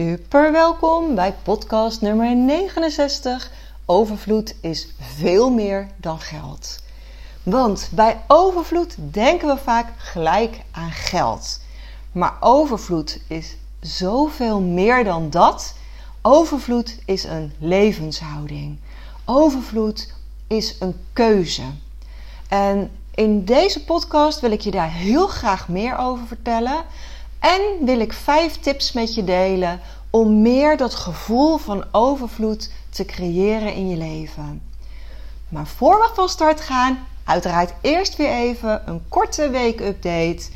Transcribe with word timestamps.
Super 0.00 0.52
welkom 0.52 1.14
bij 1.14 1.34
podcast 1.42 2.00
nummer 2.00 2.36
69. 2.36 3.50
Overvloed 3.84 4.54
is 4.60 4.88
veel 4.98 5.50
meer 5.50 5.88
dan 5.96 6.20
geld. 6.20 6.78
Want 7.42 7.88
bij 7.92 8.20
overvloed 8.26 8.96
denken 8.98 9.48
we 9.48 9.56
vaak 9.56 9.92
gelijk 9.96 10.60
aan 10.70 10.90
geld. 10.90 11.60
Maar 12.12 12.36
overvloed 12.40 13.20
is 13.26 13.56
zoveel 13.80 14.60
meer 14.60 15.04
dan 15.04 15.30
dat. 15.30 15.74
Overvloed 16.22 16.98
is 17.04 17.24
een 17.24 17.52
levenshouding. 17.58 18.78
Overvloed 19.24 20.14
is 20.46 20.76
een 20.78 20.94
keuze. 21.12 21.64
En 22.48 22.90
in 23.14 23.44
deze 23.44 23.84
podcast 23.84 24.40
wil 24.40 24.50
ik 24.50 24.60
je 24.60 24.70
daar 24.70 24.92
heel 24.92 25.26
graag 25.26 25.68
meer 25.68 25.98
over 25.98 26.26
vertellen. 26.26 26.84
En 27.40 27.60
wil 27.84 28.00
ik 28.00 28.12
vijf 28.12 28.56
tips 28.56 28.92
met 28.92 29.14
je 29.14 29.24
delen 29.24 29.80
om 30.10 30.42
meer 30.42 30.76
dat 30.76 30.94
gevoel 30.94 31.56
van 31.56 31.84
overvloed 31.92 32.70
te 32.90 33.04
creëren 33.04 33.74
in 33.74 33.88
je 33.88 33.96
leven. 33.96 34.62
Maar 35.48 35.66
voor 35.66 35.98
we 35.98 36.10
van 36.14 36.28
start 36.28 36.60
gaan, 36.60 36.98
uiteraard 37.24 37.72
eerst 37.80 38.16
weer 38.16 38.30
even 38.30 38.82
een 38.88 39.02
korte 39.08 39.50
week-update. 39.50 40.48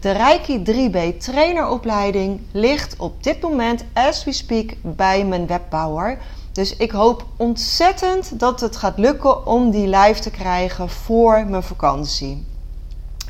De 0.00 0.10
Reiki 0.10 0.58
3B 0.58 1.18
traineropleiding 1.18 2.40
ligt 2.52 2.96
op 2.98 3.22
dit 3.22 3.40
moment, 3.40 3.84
as 3.92 4.24
we 4.24 4.32
speak, 4.32 4.70
bij 4.82 5.24
mijn 5.24 5.46
webbouwer. 5.46 6.18
Dus 6.52 6.76
ik 6.76 6.90
hoop 6.90 7.26
ontzettend 7.36 8.40
dat 8.40 8.60
het 8.60 8.76
gaat 8.76 8.98
lukken 8.98 9.46
om 9.46 9.70
die 9.70 9.88
live 9.88 10.20
te 10.20 10.30
krijgen 10.30 10.88
voor 10.88 11.46
mijn 11.46 11.62
vakantie. 11.62 12.46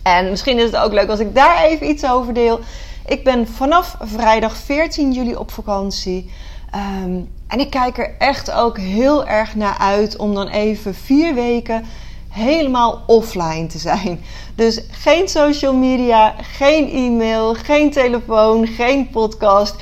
En 0.02 0.30
misschien 0.30 0.58
is 0.58 0.64
het 0.64 0.76
ook 0.76 0.92
leuk 0.92 1.08
als 1.08 1.20
ik 1.20 1.34
daar 1.34 1.64
even 1.64 1.88
iets 1.88 2.04
over 2.04 2.34
deel. 2.34 2.60
Ik 3.06 3.24
ben 3.24 3.48
vanaf 3.48 3.96
vrijdag 4.00 4.56
14 4.56 5.12
juli 5.12 5.36
op 5.36 5.50
vakantie. 5.50 6.30
Ehm, 6.70 7.20
en 7.46 7.60
ik 7.60 7.70
kijk 7.70 7.98
er 7.98 8.14
echt 8.18 8.50
ook 8.50 8.78
heel 8.78 9.26
erg 9.26 9.54
naar 9.54 9.78
uit 9.78 10.16
om 10.16 10.34
dan 10.34 10.48
even 10.48 10.94
vier 10.94 11.34
weken 11.34 11.84
helemaal 12.28 13.02
offline 13.06 13.66
te 13.66 13.78
zijn. 13.78 14.20
Dus 14.54 14.80
geen 14.90 15.28
social 15.28 15.74
media, 15.74 16.34
geen 16.38 16.90
e-mail, 16.90 17.54
geen 17.54 17.90
telefoon, 17.90 18.66
geen 18.66 19.10
podcast. 19.10 19.74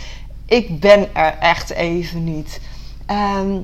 Ik 0.47 0.81
ben 0.81 1.15
er 1.15 1.37
echt 1.41 1.71
even 1.71 2.25
niet. 2.25 2.61
Ehm, 3.07 3.61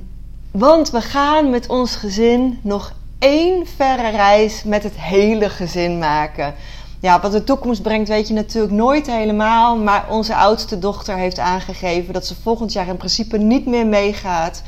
want 0.51 0.91
we 0.91 1.01
gaan 1.01 1.51
met 1.51 1.67
ons 1.67 1.97
gezin 1.97 2.59
nog 2.63 2.93
één 3.23 3.67
verre 3.77 4.09
reis 4.09 4.63
met 4.65 4.83
het 4.83 4.95
hele 4.97 5.49
gezin 5.49 5.99
maken. 5.99 6.55
Ja, 7.01 7.21
wat 7.21 7.33
de 7.33 7.45
toekomst 7.45 7.83
brengt, 7.83 8.09
weet 8.09 8.29
je 8.29 8.35
natuurlijk 8.35 8.73
nooit 8.73 9.07
helemaal. 9.07 9.77
Maar 9.77 10.07
onze 10.11 10.35
oudste 10.35 10.79
dochter 10.79 11.17
heeft 11.17 11.39
aangegeven 11.39 12.13
dat 12.13 12.27
ze 12.27 12.35
volgend 12.43 12.73
jaar 12.73 12.89
in 12.89 12.97
principe 12.97 13.39
niet 13.39 13.67
meer 13.67 13.87
meegaat. 13.87 14.63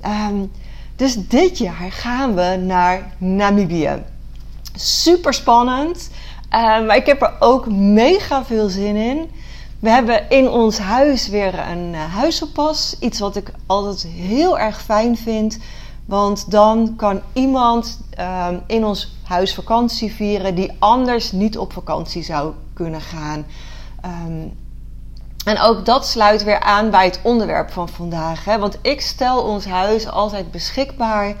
Ehm, 0.00 0.44
dus 0.96 1.28
dit 1.28 1.58
jaar 1.58 1.92
gaan 1.92 2.34
we 2.34 2.62
naar 2.66 3.12
Namibië. 3.18 4.02
Super 4.74 5.34
spannend. 5.34 6.10
Ehm, 6.48 6.86
maar 6.86 6.96
ik 6.96 7.06
heb 7.06 7.22
er 7.22 7.34
ook 7.38 7.70
mega 7.70 8.44
veel 8.44 8.68
zin 8.68 8.96
in. 8.96 9.30
We 9.78 9.90
hebben 9.90 10.30
in 10.30 10.48
ons 10.48 10.78
huis 10.78 11.28
weer 11.28 11.58
een 11.58 11.94
uh. 11.94 12.72
Iets 13.00 13.18
wat 13.18 13.36
ik 13.36 13.52
altijd 13.66 14.02
heel 14.02 14.58
erg 14.58 14.82
fijn 14.82 15.16
vind. 15.16 15.58
Want 16.10 16.50
dan 16.50 16.94
kan 16.96 17.20
iemand 17.32 18.00
uh, 18.18 18.48
in 18.66 18.84
ons 18.84 19.16
huis 19.22 19.54
vakantie 19.54 20.12
vieren 20.12 20.54
die 20.54 20.72
anders 20.78 21.32
niet 21.32 21.58
op 21.58 21.72
vakantie 21.72 22.22
zou 22.22 22.52
kunnen 22.74 23.00
gaan. 23.00 23.46
Um, 24.04 24.52
en 25.44 25.60
ook 25.60 25.84
dat 25.84 26.06
sluit 26.06 26.44
weer 26.44 26.60
aan 26.60 26.90
bij 26.90 27.04
het 27.04 27.20
onderwerp 27.22 27.70
van 27.70 27.88
vandaag. 27.88 28.44
Hè? 28.44 28.58
Want 28.58 28.78
ik 28.82 29.00
stel 29.00 29.42
ons 29.42 29.64
huis 29.64 30.08
altijd 30.08 30.50
beschikbaar 30.50 31.36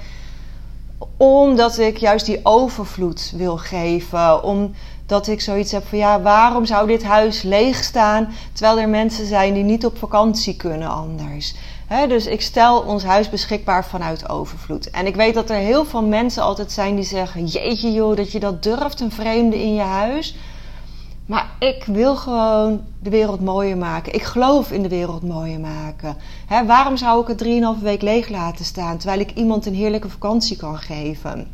omdat 1.16 1.78
ik 1.78 1.96
juist 1.96 2.26
die 2.26 2.40
overvloed 2.42 3.32
wil 3.36 3.56
geven. 3.56 4.42
Omdat 4.42 5.26
ik 5.26 5.40
zoiets 5.40 5.72
heb 5.72 5.86
van 5.86 5.98
ja, 5.98 6.20
waarom 6.20 6.64
zou 6.66 6.86
dit 6.86 7.04
huis 7.04 7.42
leeg 7.42 7.84
staan 7.84 8.28
terwijl 8.52 8.78
er 8.78 8.88
mensen 8.88 9.26
zijn 9.26 9.54
die 9.54 9.64
niet 9.64 9.86
op 9.86 9.98
vakantie 9.98 10.56
kunnen 10.56 10.88
anders? 10.88 11.54
Dus 12.08 12.26
ik 12.26 12.40
stel 12.40 12.80
ons 12.80 13.04
huis 13.04 13.28
beschikbaar 13.28 13.84
vanuit 13.84 14.28
overvloed. 14.28 14.90
En 14.90 15.06
ik 15.06 15.16
weet 15.16 15.34
dat 15.34 15.50
er 15.50 15.56
heel 15.56 15.84
veel 15.84 16.02
mensen 16.02 16.42
altijd 16.42 16.72
zijn 16.72 16.94
die 16.94 17.04
zeggen: 17.04 17.46
Jeetje, 17.46 17.92
joh, 17.92 18.16
dat 18.16 18.32
je 18.32 18.40
dat 18.40 18.62
durft, 18.62 19.00
een 19.00 19.12
vreemde 19.12 19.62
in 19.62 19.74
je 19.74 19.80
huis. 19.80 20.36
Maar 21.26 21.50
ik 21.58 21.84
wil 21.84 22.16
gewoon 22.16 22.80
de 23.02 23.10
wereld 23.10 23.40
mooier 23.40 23.76
maken. 23.76 24.14
Ik 24.14 24.22
geloof 24.22 24.70
in 24.70 24.82
de 24.82 24.88
wereld 24.88 25.22
mooier 25.22 25.60
maken. 25.60 26.16
waarom 26.66 26.96
zou 26.96 27.22
ik 27.22 27.28
het 27.28 27.44
3,5 27.78 27.82
week 27.82 28.02
leeg 28.02 28.28
laten 28.28 28.64
staan 28.64 28.96
terwijl 28.96 29.20
ik 29.20 29.30
iemand 29.30 29.66
een 29.66 29.74
heerlijke 29.74 30.08
vakantie 30.08 30.56
kan 30.56 30.78
geven? 30.78 31.48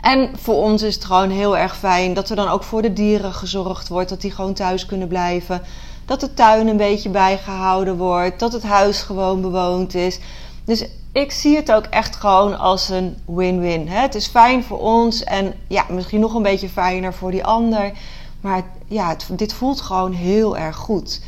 En 0.00 0.30
voor 0.36 0.54
ons 0.54 0.82
is 0.82 0.94
het 0.94 1.04
gewoon 1.04 1.30
heel 1.30 1.56
erg 1.56 1.76
fijn 1.76 2.14
dat 2.14 2.30
er 2.30 2.36
dan 2.36 2.48
ook 2.48 2.62
voor 2.62 2.82
de 2.82 2.92
dieren 2.92 3.32
gezorgd 3.32 3.88
wordt, 3.88 4.08
dat 4.08 4.20
die 4.20 4.30
gewoon 4.30 4.54
thuis 4.54 4.86
kunnen 4.86 5.08
blijven. 5.08 5.62
Dat 6.04 6.20
de 6.20 6.34
tuin 6.34 6.66
een 6.66 6.76
beetje 6.76 7.08
bijgehouden 7.08 7.96
wordt, 7.96 8.38
dat 8.38 8.52
het 8.52 8.62
huis 8.62 9.02
gewoon 9.02 9.40
bewoond 9.40 9.94
is. 9.94 10.18
Dus 10.64 10.84
ik 11.12 11.32
zie 11.32 11.56
het 11.56 11.72
ook 11.72 11.84
echt 11.84 12.16
gewoon 12.16 12.58
als 12.58 12.88
een 12.88 13.16
win-win. 13.26 13.88
Het 13.88 14.14
is 14.14 14.26
fijn 14.26 14.64
voor 14.64 14.78
ons 14.78 15.24
en 15.24 15.54
ja, 15.68 15.84
misschien 15.88 16.20
nog 16.20 16.34
een 16.34 16.42
beetje 16.42 16.68
fijner 16.68 17.14
voor 17.14 17.30
die 17.30 17.44
ander. 17.44 17.92
Maar 18.40 18.62
ja, 18.86 19.16
dit 19.28 19.52
voelt 19.52 19.80
gewoon 19.80 20.12
heel 20.12 20.56
erg 20.56 20.76
goed. 20.76 21.20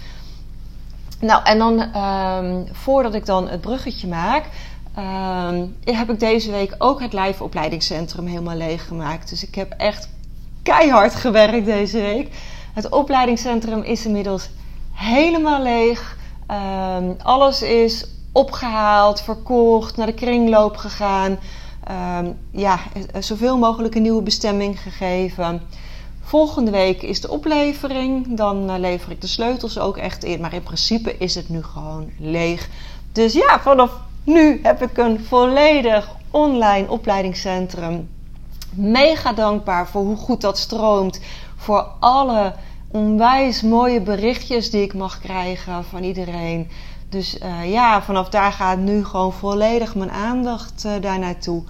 Nou, 1.21 1.45
en 1.45 1.59
dan 1.59 1.81
ehm, 1.81 2.63
voordat 2.73 3.15
ik 3.15 3.27
dan 3.27 3.49
het 3.49 3.61
bruggetje 3.61 4.09
maak, 4.09 4.45
um, 4.99 5.77
heb 5.85 6.11
ik 6.11 6.21
deze 6.21 6.51
week 6.51 6.75
ook 6.79 7.01
het 7.01 7.13
live 7.13 7.45
opleidingscentrum 7.45 8.27
helemaal 8.27 8.57
leeg 8.57 8.87
gemaakt. 8.87 9.29
Dus 9.29 9.47
ik 9.47 9.55
heb 9.55 9.75
echt 9.77 10.09
keihard 10.63 11.15
gewerkt 11.15 11.65
deze 11.65 11.99
week. 11.99 12.29
Het 12.73 12.89
opleidingscentrum 12.89 13.83
is 13.83 14.07
inmiddels 14.07 14.49
helemaal 14.97 15.63
leeg. 15.63 16.17
Um, 16.51 17.17
alles 17.23 17.63
is 17.63 18.07
opgehaald, 18.33 19.21
verkocht, 19.21 19.97
naar 19.97 20.07
de 20.07 20.15
kringloop 20.15 20.77
gegaan. 20.77 21.39
ja, 22.51 22.79
zoveel 23.19 23.59
mogelijk 23.59 23.95
een 23.95 24.03
nieuwe 24.03 24.23
bestemming 24.23 24.81
gegeven. 24.81 25.63
Volgende 26.27 26.71
week 26.71 27.03
is 27.03 27.21
de 27.21 27.31
oplevering. 27.31 28.37
Dan 28.37 28.71
uh, 28.71 28.79
lever 28.79 29.11
ik 29.11 29.21
de 29.21 29.27
sleutels 29.27 29.79
ook 29.79 29.97
echt 29.97 30.25
in. 30.25 30.41
Maar 30.41 30.55
in 30.55 30.63
principe 30.63 31.17
is 31.19 31.35
het 31.35 31.49
nu 31.49 31.63
gewoon 31.63 32.11
leeg. 32.19 32.69
Dus 33.13 33.33
ja, 33.33 33.61
vanaf 33.61 33.91
nu 34.25 34.61
heb 34.63 34.83
ik 34.83 34.99
een 34.99 35.25
volledig 35.25 36.11
online 36.31 36.91
opleidingscentrum. 36.91 38.09
Mega 38.73 39.33
dankbaar 39.33 39.89
voor 39.89 40.03
hoe 40.03 40.17
goed 40.17 40.41
dat 40.41 40.59
stroomt. 40.59 41.21
Voor 41.57 41.87
alle 42.01 42.55
onwijs 42.97 43.63
mooie 43.63 44.01
berichtjes 44.01 44.71
die 44.71 44.83
ik 44.83 44.95
mag 44.95 45.21
krijgen 45.21 45.85
van 45.85 46.03
iedereen. 46.03 46.71
Dus 47.09 47.39
uh, 47.39 47.71
ja, 47.71 48.03
vanaf 48.03 48.29
daar 48.29 48.53
gaat 48.53 48.79
nu 48.79 49.05
gewoon 49.05 49.33
volledig 49.33 49.95
mijn 49.95 50.11
aandacht 50.11 50.85
uh, 50.87 50.93
daar 51.01 51.19
naartoe. 51.19 51.63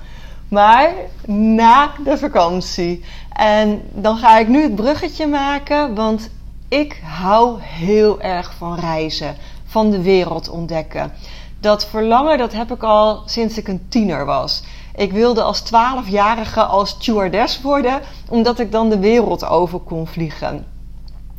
Maar 0.48 0.92
na 1.26 1.90
de 2.04 2.18
vakantie. 2.18 3.04
En 3.32 3.82
dan 3.92 4.16
ga 4.16 4.38
ik 4.38 4.48
nu 4.48 4.62
het 4.62 4.74
bruggetje 4.74 5.26
maken, 5.26 5.94
want 5.94 6.30
ik 6.68 7.00
hou 7.04 7.60
heel 7.60 8.20
erg 8.20 8.54
van 8.54 8.78
reizen, 8.78 9.36
van 9.64 9.90
de 9.90 10.02
wereld 10.02 10.48
ontdekken. 10.48 11.12
Dat 11.60 11.86
verlangen, 11.86 12.38
dat 12.38 12.52
heb 12.52 12.72
ik 12.72 12.82
al 12.82 13.22
sinds 13.24 13.58
ik 13.58 13.68
een 13.68 13.86
tiener 13.88 14.24
was. 14.24 14.62
Ik 14.94 15.12
wilde 15.12 15.42
als 15.42 15.60
twaalfjarige 15.60 16.64
als 16.64 16.88
stewardess 16.90 17.60
worden, 17.62 18.00
omdat 18.28 18.58
ik 18.58 18.72
dan 18.72 18.88
de 18.88 18.98
wereld 18.98 19.46
over 19.46 19.78
kon 19.78 20.06
vliegen. 20.06 20.75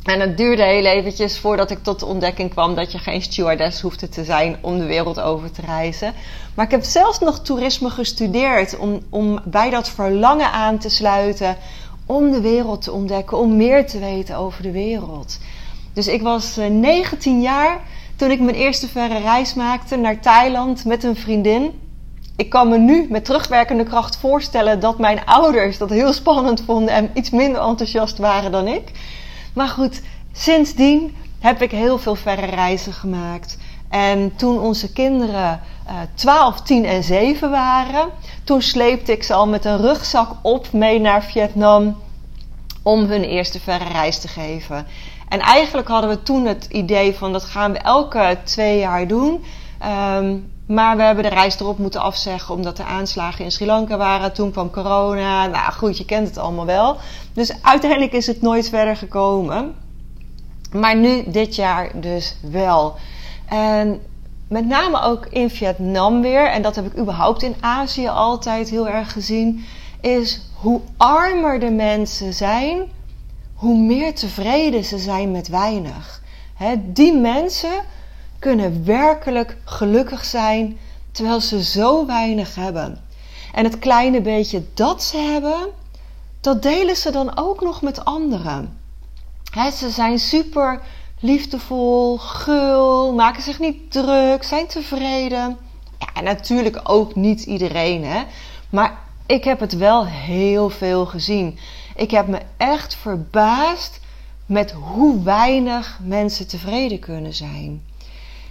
En 0.08 0.20
het 0.20 0.36
duurde 0.36 0.62
heel 0.62 0.84
eventjes 0.84 1.38
voordat 1.38 1.70
ik 1.70 1.82
tot 1.82 1.98
de 1.98 2.06
ontdekking 2.06 2.50
kwam 2.50 2.74
dat 2.74 2.92
je 2.92 2.98
geen 2.98 3.22
stewardess 3.22 3.80
hoefde 3.80 4.08
te 4.08 4.24
zijn 4.24 4.56
om 4.60 4.78
de 4.78 4.86
wereld 4.86 5.20
over 5.20 5.50
te 5.50 5.60
reizen. 5.66 6.12
Maar 6.54 6.64
ik 6.64 6.70
heb 6.70 6.84
zelfs 6.84 7.18
nog 7.18 7.40
toerisme 7.40 7.90
gestudeerd 7.90 8.78
om, 8.78 9.00
om 9.10 9.40
bij 9.44 9.70
dat 9.70 9.88
verlangen 9.88 10.52
aan 10.52 10.78
te 10.78 10.88
sluiten 10.88 11.56
om 12.06 12.30
de 12.30 12.40
wereld 12.40 12.82
te 12.82 12.92
ontdekken, 12.92 13.38
om 13.38 13.56
meer 13.56 13.86
te 13.86 13.98
weten 13.98 14.36
over 14.36 14.62
de 14.62 14.70
wereld. 14.70 15.38
Dus 15.92 16.08
ik 16.08 16.22
was 16.22 16.56
19 16.70 17.36
eh, 17.36 17.42
jaar 17.42 17.80
toen 18.16 18.30
ik 18.30 18.40
mijn 18.40 18.56
eerste 18.56 18.88
verre 18.88 19.18
reis 19.18 19.54
maakte 19.54 19.96
naar 19.96 20.20
Thailand 20.20 20.84
met 20.84 21.04
een 21.04 21.16
vriendin. 21.16 21.80
Ik 22.36 22.50
kan 22.50 22.68
me 22.68 22.78
nu 22.78 23.06
met 23.10 23.24
terugwerkende 23.24 23.84
kracht 23.84 24.16
voorstellen 24.16 24.80
dat 24.80 24.98
mijn 24.98 25.24
ouders 25.24 25.78
dat 25.78 25.90
heel 25.90 26.12
spannend 26.12 26.62
vonden 26.66 26.94
en 26.94 27.10
iets 27.14 27.30
minder 27.30 27.60
enthousiast 27.60 28.18
waren 28.18 28.52
dan 28.52 28.66
ik. 28.66 28.90
Maar 29.58 29.68
goed, 29.68 30.00
sindsdien 30.32 31.16
heb 31.38 31.62
ik 31.62 31.70
heel 31.70 31.98
veel 31.98 32.14
verre 32.14 32.46
reizen 32.46 32.92
gemaakt. 32.92 33.58
En 33.88 34.36
toen 34.36 34.58
onze 34.58 34.92
kinderen 34.92 35.60
uh, 35.86 35.94
12, 36.14 36.60
10 36.60 36.84
en 36.84 37.02
7 37.02 37.50
waren, 37.50 38.08
toen 38.44 38.62
sleepte 38.62 39.12
ik 39.12 39.22
ze 39.22 39.34
al 39.34 39.48
met 39.48 39.64
een 39.64 39.76
rugzak 39.76 40.30
op 40.42 40.72
mee 40.72 41.00
naar 41.00 41.22
Vietnam 41.22 41.96
om 42.82 43.04
hun 43.04 43.24
eerste 43.24 43.60
verre 43.60 43.88
reis 43.88 44.18
te 44.18 44.28
geven. 44.28 44.86
En 45.28 45.40
eigenlijk 45.40 45.88
hadden 45.88 46.10
we 46.10 46.22
toen 46.22 46.46
het 46.46 46.66
idee 46.70 47.14
van 47.14 47.32
dat 47.32 47.44
gaan 47.44 47.72
we 47.72 47.78
elke 47.78 48.38
twee 48.44 48.78
jaar 48.78 49.06
doen. 49.06 49.44
Um, 50.16 50.52
maar 50.68 50.96
we 50.96 51.02
hebben 51.02 51.24
de 51.24 51.30
reis 51.30 51.60
erop 51.60 51.78
moeten 51.78 52.00
afzeggen 52.00 52.54
omdat 52.54 52.78
er 52.78 52.84
aanslagen 52.84 53.44
in 53.44 53.50
Sri 53.50 53.66
Lanka 53.66 53.96
waren. 53.96 54.32
Toen 54.32 54.50
kwam 54.50 54.70
corona. 54.70 55.46
Nou 55.46 55.72
goed, 55.72 55.98
je 55.98 56.04
kent 56.04 56.28
het 56.28 56.38
allemaal 56.38 56.66
wel. 56.66 56.96
Dus 57.32 57.62
uiteindelijk 57.62 58.12
is 58.12 58.26
het 58.26 58.42
nooit 58.42 58.68
verder 58.68 58.96
gekomen. 58.96 59.74
Maar 60.72 60.96
nu 60.96 61.22
dit 61.26 61.54
jaar 61.54 62.00
dus 62.00 62.36
wel. 62.50 62.94
En 63.48 64.00
met 64.48 64.66
name 64.66 65.00
ook 65.00 65.26
in 65.26 65.50
Vietnam 65.50 66.20
weer, 66.20 66.50
en 66.50 66.62
dat 66.62 66.76
heb 66.76 66.86
ik 66.86 66.98
überhaupt 66.98 67.42
in 67.42 67.54
Azië 67.60 68.08
altijd 68.08 68.70
heel 68.70 68.88
erg 68.88 69.12
gezien, 69.12 69.64
is 70.00 70.40
hoe 70.54 70.80
armer 70.96 71.60
de 71.60 71.70
mensen 71.70 72.32
zijn, 72.32 72.82
hoe 73.54 73.78
meer 73.78 74.14
tevreden 74.14 74.84
ze 74.84 74.98
zijn 74.98 75.30
met 75.30 75.48
weinig. 75.48 76.22
die 76.78 77.16
mensen 77.16 77.84
kunnen 78.38 78.84
werkelijk 78.84 79.56
gelukkig 79.64 80.24
zijn 80.24 80.78
terwijl 81.12 81.40
ze 81.40 81.62
zo 81.62 82.06
weinig 82.06 82.54
hebben. 82.54 83.02
En 83.52 83.64
het 83.64 83.78
kleine 83.78 84.20
beetje 84.20 84.64
dat 84.74 85.02
ze 85.02 85.16
hebben, 85.16 85.68
dat 86.40 86.62
delen 86.62 86.96
ze 86.96 87.10
dan 87.10 87.36
ook 87.36 87.60
nog 87.60 87.82
met 87.82 88.04
anderen. 88.04 88.78
ze 89.72 89.90
zijn 89.90 90.18
super 90.18 90.80
liefdevol, 91.20 92.18
gul, 92.18 93.14
maken 93.14 93.42
zich 93.42 93.58
niet 93.58 93.92
druk, 93.92 94.42
zijn 94.42 94.66
tevreden. 94.66 95.58
Ja, 95.98 96.20
natuurlijk 96.20 96.80
ook 96.82 97.14
niet 97.14 97.42
iedereen, 97.42 98.04
hè. 98.04 98.22
Maar 98.70 98.98
ik 99.26 99.44
heb 99.44 99.60
het 99.60 99.76
wel 99.76 100.06
heel 100.06 100.70
veel 100.70 101.06
gezien. 101.06 101.58
Ik 101.96 102.10
heb 102.10 102.26
me 102.26 102.38
echt 102.56 102.94
verbaasd 102.94 104.00
met 104.46 104.72
hoe 104.72 105.22
weinig 105.22 105.98
mensen 106.02 106.48
tevreden 106.48 106.98
kunnen 106.98 107.34
zijn. 107.34 107.82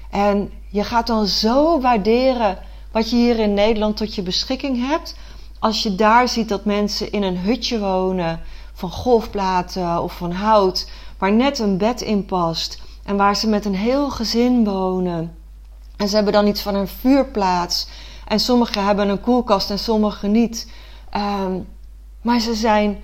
En 0.10 0.52
je 0.70 0.84
gaat 0.84 1.08
dan 1.08 1.28
zo 1.28 1.82
waarderen 1.82 2.58
wat 2.92 3.10
je 3.10 3.16
hier 3.16 3.40
in 3.40 3.54
Nederland 3.54 3.98
tot 3.98 4.16
je 4.16 4.22
beschikking 4.22 4.88
hebt. 4.88 5.16
Als 5.60 5.84
je 5.84 5.96
daar 5.96 6.28
ziet 6.28 6.50
dat 6.50 6.66
mensen 6.66 7.12
in 7.12 7.24
een 7.24 7.38
hutje 7.38 7.80
wonen 7.80 8.40
van 8.74 8.92
golfplaten 8.92 10.04
of 10.04 10.18
van 10.18 10.32
hout, 10.32 10.90
waar 11.18 11.32
net 11.32 11.60
een 11.60 11.78
bed 11.78 12.02
in 12.02 12.26
past 12.26 12.82
en 13.04 13.18
waar 13.18 13.36
ze 13.36 13.48
met 13.48 13.66
een 13.66 13.76
heel 13.76 14.10
gezin 14.10 14.64
wonen. 14.64 15.36
En 15.98 16.08
ze 16.08 16.16
hebben 16.16 16.34
dan 16.34 16.48
iets 16.48 16.62
van 16.62 16.76
een 16.76 16.88
vuurplaats. 16.88 17.88
En 18.28 18.40
sommigen 18.40 18.86
hebben 18.86 19.10
een 19.10 19.22
koelkast 19.22 19.70
en 19.70 19.80
sommigen 19.80 20.32
niet. 20.32 20.72
Um, 21.16 21.68
maar 22.22 22.40
ze 22.40 22.54
zijn 22.54 23.00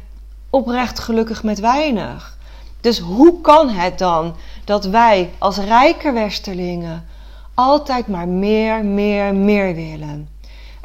oprecht 0.50 1.00
gelukkig 1.00 1.44
met 1.44 1.60
weinig. 1.60 2.38
Dus 2.84 3.00
hoe 3.00 3.42
kan 3.42 3.70
het 3.70 3.98
dan 3.98 4.36
dat 4.64 4.86
wij 4.86 5.30
als 5.38 5.58
rijke 5.58 6.12
Westerlingen 6.12 7.06
altijd 7.54 8.08
maar 8.08 8.28
meer, 8.28 8.86
meer, 8.86 9.36
meer 9.36 9.76
willen? 9.76 10.30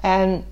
En 0.00 0.44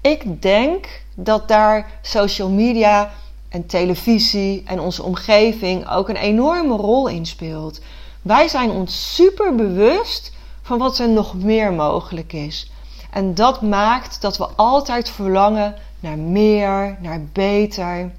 ik 0.00 0.42
denk 0.42 1.02
dat 1.14 1.48
daar 1.48 1.90
social 2.02 2.48
media 2.48 3.10
en 3.48 3.66
televisie 3.66 4.62
en 4.66 4.80
onze 4.80 5.02
omgeving 5.02 5.88
ook 5.88 6.08
een 6.08 6.16
enorme 6.16 6.76
rol 6.76 7.08
in 7.08 7.26
speelt. 7.26 7.80
Wij 8.22 8.48
zijn 8.48 8.70
ons 8.70 9.14
super 9.14 9.54
bewust 9.54 10.32
van 10.62 10.78
wat 10.78 10.98
er 10.98 11.08
nog 11.08 11.34
meer 11.34 11.72
mogelijk 11.72 12.32
is. 12.32 12.70
En 13.10 13.34
dat 13.34 13.62
maakt 13.62 14.20
dat 14.20 14.38
we 14.38 14.46
altijd 14.56 15.10
verlangen 15.10 15.74
naar 16.00 16.18
meer, 16.18 16.96
naar 17.00 17.20
beter. 17.32 18.10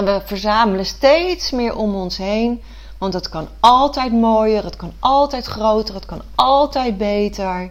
En 0.00 0.06
we 0.06 0.22
verzamelen 0.24 0.86
steeds 0.86 1.50
meer 1.50 1.76
om 1.76 1.94
ons 1.94 2.16
heen. 2.16 2.62
Want 2.98 3.12
het 3.12 3.28
kan 3.28 3.48
altijd 3.60 4.12
mooier, 4.12 4.64
het 4.64 4.76
kan 4.76 4.92
altijd 4.98 5.46
groter, 5.46 5.94
het 5.94 6.06
kan 6.06 6.22
altijd 6.34 6.98
beter. 6.98 7.70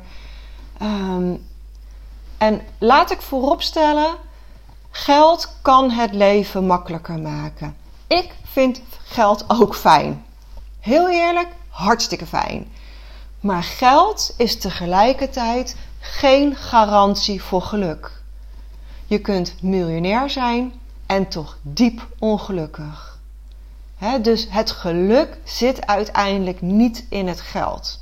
Ehm, 0.78 1.36
en 2.38 2.62
laat 2.78 3.12
ik 3.12 3.22
vooropstellen, 3.22 4.16
geld 4.90 5.56
kan 5.62 5.92
het 5.92 6.14
leven 6.14 6.66
makkelijker 6.66 7.20
maken. 7.20 7.76
Ik 8.08 8.36
vind 8.44 8.82
geld 9.04 9.46
ook 9.48 9.76
fijn. 9.76 10.26
Heel 10.80 11.10
eerlijk, 11.10 11.50
hartstikke 11.70 12.26
fijn. 12.26 12.68
Maar 13.40 13.64
geld 13.64 14.34
is 14.38 14.60
tegelijkertijd 14.60 15.76
geen 16.00 16.56
garantie 16.56 17.44
voor 17.44 17.62
geluk. 17.62 18.12
Je 19.06 19.20
kunt 19.20 19.56
miljonair 19.62 20.30
zijn 20.30 20.74
en 21.10 21.28
toch 21.28 21.58
diep 21.62 22.08
ongelukkig. 22.20 23.20
dus 24.22 24.48
het 24.50 24.72
geluk 24.72 25.38
zit 25.44 25.88
uiteindelijk 25.88 26.62
niet 26.62 27.06
in 27.10 27.28
het 27.28 27.42
geld. 27.42 28.00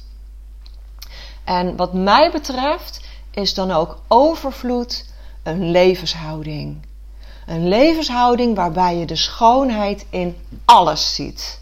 En 1.44 1.76
wat 1.76 1.94
mij 1.94 2.32
betreft 2.32 3.02
is 3.32 3.54
dan 3.54 3.72
ook 3.72 4.02
overvloed 4.08 5.06
een 5.44 5.72
levenshouding. 5.72 6.78
Een 7.46 7.68
levenshouding 7.68 8.56
waarbij 8.56 8.98
je 8.98 9.06
de 9.06 9.16
schoonheid 9.16 10.06
in 10.10 10.36
alles 10.66 11.16
ziet. 11.16 11.62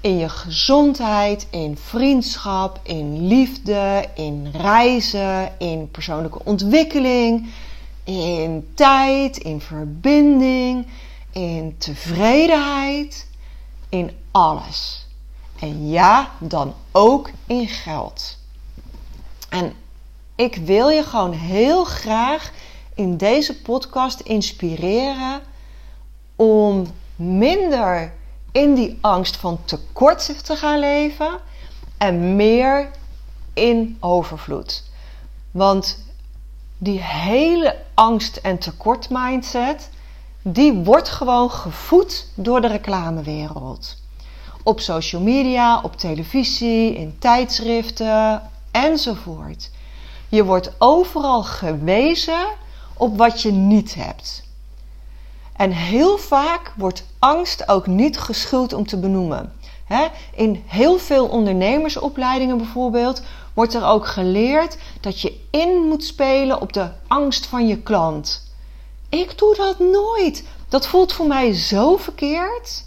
In 0.00 0.18
je 0.18 0.28
gezondheid, 0.28 1.46
in 1.50 1.76
vriendschap, 1.76 2.80
in 2.82 3.26
liefde, 3.26 4.08
in 4.14 4.50
reizen, 4.52 5.52
in 5.58 5.90
persoonlijke 5.90 6.44
ontwikkeling, 6.44 7.50
in 8.04 8.70
tijd, 8.74 9.36
in 9.36 9.60
verbinding, 9.60 10.86
in 11.30 11.74
tevredenheid, 11.78 13.26
in 13.88 14.10
alles. 14.30 15.06
En 15.60 15.88
ja, 15.88 16.30
dan 16.38 16.74
ook 16.92 17.30
in 17.46 17.68
geld. 17.68 18.38
En 19.48 19.72
ik 20.34 20.56
wil 20.56 20.88
je 20.88 21.02
gewoon 21.04 21.32
heel 21.32 21.84
graag 21.84 22.52
in 22.94 23.16
deze 23.16 23.62
podcast 23.62 24.20
inspireren 24.20 25.40
om 26.36 26.86
minder 27.16 28.12
in 28.52 28.74
die 28.74 28.98
angst 29.00 29.36
van 29.36 29.58
tekort 29.64 30.44
te 30.44 30.56
gaan 30.56 30.78
leven 30.78 31.38
en 31.98 32.36
meer 32.36 32.90
in 33.54 33.96
overvloed. 34.00 34.84
Want 35.50 36.01
die 36.82 37.00
hele 37.00 37.76
angst- 37.94 38.36
en 38.36 38.58
tekort 38.58 39.06
mindset, 39.10 39.90
die 40.42 40.72
wordt 40.72 41.08
gewoon 41.08 41.50
gevoed 41.50 42.26
door 42.34 42.60
de 42.60 42.66
reclamewereld. 42.66 43.96
Op 44.62 44.80
social 44.80 45.22
media, 45.22 45.80
op 45.80 45.96
televisie, 45.96 46.94
in 46.94 47.16
tijdschriften 47.18 48.42
enzovoort. 48.70 49.70
Je 50.28 50.44
wordt 50.44 50.72
overal 50.78 51.42
gewezen 51.42 52.46
op 52.94 53.16
wat 53.18 53.42
je 53.42 53.52
niet 53.52 53.94
hebt. 53.94 54.42
En 55.56 55.70
heel 55.70 56.18
vaak 56.18 56.72
wordt 56.76 57.04
angst 57.18 57.68
ook 57.68 57.86
niet 57.86 58.18
geschuld 58.18 58.72
om 58.72 58.86
te 58.86 58.98
benoemen. 58.98 59.52
In 60.34 60.62
heel 60.66 60.98
veel 60.98 61.26
ondernemersopleidingen 61.26 62.56
bijvoorbeeld 62.56 63.22
wordt 63.54 63.74
er 63.74 63.84
ook 63.84 64.06
geleerd 64.06 64.76
dat 65.00 65.20
je 65.20 65.40
in 65.50 65.88
moet 65.88 66.04
spelen 66.04 66.60
op 66.60 66.72
de 66.72 66.90
angst 67.06 67.46
van 67.46 67.66
je 67.66 67.78
klant. 67.78 68.50
Ik 69.08 69.38
doe 69.38 69.54
dat 69.56 69.78
nooit. 69.78 70.44
Dat 70.68 70.86
voelt 70.86 71.12
voor 71.12 71.26
mij 71.26 71.52
zo 71.52 71.96
verkeerd. 71.96 72.84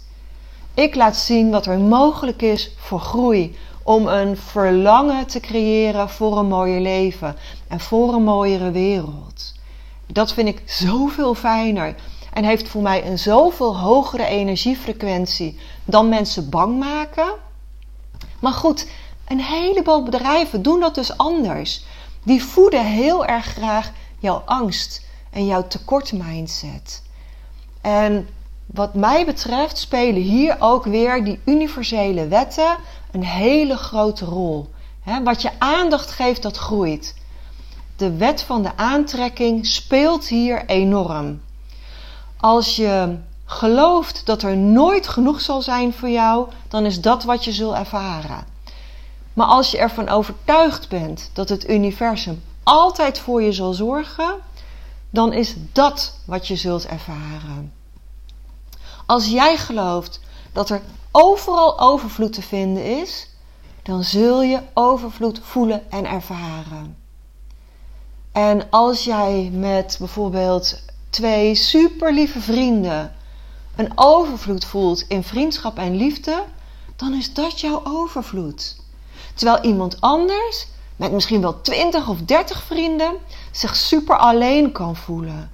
Ik 0.74 0.94
laat 0.94 1.16
zien 1.16 1.50
wat 1.50 1.66
er 1.66 1.78
mogelijk 1.78 2.42
is 2.42 2.70
voor 2.76 3.00
groei. 3.00 3.56
Om 3.82 4.06
een 4.06 4.36
verlangen 4.36 5.26
te 5.26 5.40
creëren 5.40 6.10
voor 6.10 6.38
een 6.38 6.46
mooier 6.46 6.80
leven 6.80 7.36
en 7.68 7.80
voor 7.80 8.14
een 8.14 8.22
mooiere 8.22 8.70
wereld. 8.70 9.54
Dat 10.06 10.32
vind 10.32 10.48
ik 10.48 10.62
zoveel 10.64 11.34
fijner 11.34 11.94
en 12.32 12.44
heeft 12.44 12.68
voor 12.68 12.82
mij 12.82 13.06
een 13.06 13.18
zoveel 13.18 13.78
hogere 13.78 14.26
energiefrequentie 14.26 15.58
dan 15.84 16.08
mensen 16.08 16.50
bang 16.50 16.78
maken. 16.78 17.32
Maar 18.38 18.52
goed, 18.52 18.86
een 19.28 19.40
heleboel 19.40 20.02
bedrijven 20.02 20.62
doen 20.62 20.80
dat 20.80 20.94
dus 20.94 21.16
anders. 21.16 21.84
Die 22.22 22.44
voeden 22.44 22.84
heel 22.84 23.26
erg 23.26 23.44
graag 23.44 23.90
jouw 24.18 24.42
angst 24.44 25.04
en 25.30 25.46
jouw 25.46 25.66
tekort 25.66 26.12
mindset. 26.12 27.02
En 27.80 28.28
wat 28.66 28.94
mij 28.94 29.24
betreft 29.24 29.78
spelen 29.78 30.22
hier 30.22 30.56
ook 30.58 30.84
weer 30.84 31.24
die 31.24 31.40
universele 31.44 32.28
wetten 32.28 32.76
een 33.10 33.24
hele 33.24 33.76
grote 33.76 34.24
rol. 34.24 34.70
wat 35.24 35.42
je 35.42 35.50
aandacht 35.58 36.10
geeft, 36.10 36.42
dat 36.42 36.56
groeit. 36.56 37.14
De 37.96 38.16
wet 38.16 38.42
van 38.42 38.62
de 38.62 38.76
aantrekking 38.76 39.66
speelt 39.66 40.26
hier 40.26 40.64
enorm. 40.66 41.40
Als 42.36 42.76
je 42.76 43.18
gelooft 43.44 44.26
dat 44.26 44.42
er 44.42 44.56
nooit 44.56 45.08
genoeg 45.08 45.40
zal 45.40 45.62
zijn 45.62 45.92
voor 45.92 46.08
jou, 46.08 46.48
dan 46.68 46.84
is 46.84 47.00
dat 47.00 47.24
wat 47.24 47.44
je 47.44 47.52
zult 47.52 47.74
ervaren. 47.74 48.55
Maar 49.36 49.46
als 49.46 49.70
je 49.70 49.78
ervan 49.78 50.08
overtuigd 50.08 50.88
bent 50.88 51.30
dat 51.32 51.48
het 51.48 51.68
universum 51.68 52.42
altijd 52.62 53.18
voor 53.18 53.42
je 53.42 53.52
zal 53.52 53.72
zorgen, 53.72 54.34
dan 55.10 55.32
is 55.32 55.54
dat 55.72 56.18
wat 56.24 56.46
je 56.46 56.56
zult 56.56 56.86
ervaren. 56.86 57.72
Als 59.06 59.28
jij 59.28 59.56
gelooft 59.56 60.20
dat 60.52 60.70
er 60.70 60.82
overal 61.10 61.80
overvloed 61.80 62.32
te 62.32 62.42
vinden 62.42 63.00
is, 63.00 63.28
dan 63.82 64.04
zul 64.04 64.42
je 64.42 64.60
overvloed 64.74 65.40
voelen 65.42 65.90
en 65.90 66.04
ervaren. 66.06 66.96
En 68.32 68.70
als 68.70 69.04
jij 69.04 69.50
met 69.52 69.96
bijvoorbeeld 69.98 70.82
twee 71.10 71.54
super 71.54 72.12
lieve 72.12 72.40
vrienden 72.40 73.14
een 73.76 73.92
overvloed 73.94 74.64
voelt 74.64 75.04
in 75.08 75.22
vriendschap 75.22 75.78
en 75.78 75.96
liefde, 75.96 76.42
dan 76.96 77.14
is 77.14 77.34
dat 77.34 77.60
jouw 77.60 77.80
overvloed. 77.84 78.84
Terwijl 79.36 79.64
iemand 79.64 80.00
anders, 80.00 80.66
met 80.96 81.12
misschien 81.12 81.40
wel 81.40 81.60
20 81.60 82.08
of 82.08 82.18
30 82.18 82.62
vrienden, 82.62 83.16
zich 83.50 83.76
super 83.76 84.16
alleen 84.16 84.72
kan 84.72 84.96
voelen. 84.96 85.50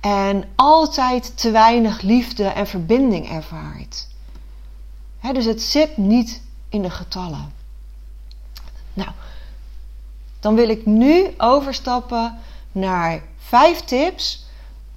En 0.00 0.44
altijd 0.56 1.38
te 1.38 1.50
weinig 1.50 2.00
liefde 2.00 2.44
en 2.44 2.66
verbinding 2.66 3.30
ervaart. 3.30 4.08
dus 5.32 5.44
het 5.44 5.62
zit 5.62 5.96
niet 5.96 6.42
in 6.68 6.82
de 6.82 6.90
getallen. 6.90 7.52
Nou, 8.94 9.10
dan 10.40 10.54
wil 10.54 10.68
ik 10.68 10.86
nu 10.86 11.34
overstappen 11.36 12.38
naar 12.72 13.22
vijf 13.38 13.80
tips. 13.80 14.44